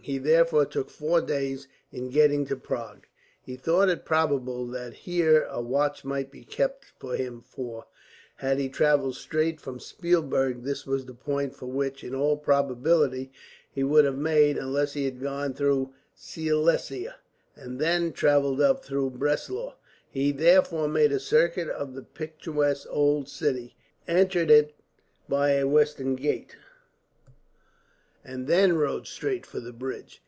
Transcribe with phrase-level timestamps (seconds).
[0.03, 3.05] He therefore took four days in getting to Prague.
[3.39, 7.85] He thought it probable that here a watch might be kept for him for,
[8.37, 13.31] had he travelled straight from Spielberg, this was the point for which, in all probability,
[13.71, 17.17] he would have made; unless he had gone through Silesia,
[17.55, 19.75] and then travelled up through Breslau.
[20.09, 23.75] He therefore made a circuit of the picturesque old city,
[24.07, 24.73] entered it
[25.29, 26.55] by a western gate,
[28.23, 30.19] and then rode straight for the bridge.